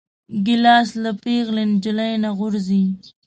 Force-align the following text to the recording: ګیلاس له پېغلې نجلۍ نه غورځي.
ګیلاس 0.45 0.89
له 1.03 1.11
پېغلې 1.23 1.63
نجلۍ 1.73 2.13
نه 2.23 2.29
غورځي. 2.37 2.83